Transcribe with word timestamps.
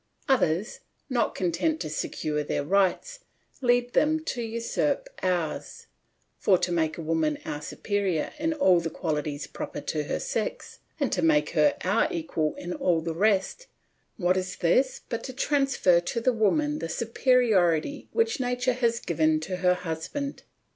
Others, 0.27 0.79
not 1.11 1.35
content 1.35 1.79
to 1.81 1.87
secure 1.87 2.43
their 2.43 2.63
rights, 2.63 3.19
lead 3.61 3.93
them 3.93 4.19
to 4.25 4.41
usurp 4.41 5.07
ours; 5.21 5.85
for 6.39 6.57
to 6.57 6.71
make 6.71 6.97
woman 6.97 7.37
our 7.45 7.61
superior 7.61 8.33
in 8.39 8.51
all 8.51 8.79
the 8.79 8.89
qualities 8.89 9.45
proper 9.45 9.79
to 9.79 10.05
her 10.05 10.19
sex, 10.19 10.79
and 10.99 11.11
to 11.11 11.21
make 11.21 11.51
her 11.51 11.75
our 11.83 12.07
equal 12.11 12.55
in 12.55 12.73
all 12.73 13.01
the 13.01 13.13
rest, 13.13 13.67
what 14.17 14.37
is 14.37 14.55
this 14.55 15.01
but 15.07 15.23
to 15.25 15.33
transfer 15.33 15.99
to 15.99 16.19
the 16.19 16.33
woman 16.33 16.79
the 16.79 16.89
superiority 16.89 18.07
which 18.11 18.39
nature 18.39 18.73
has 18.73 18.99
given 18.99 19.39
to 19.41 19.57
her 19.57 19.75
husband? 19.75 20.41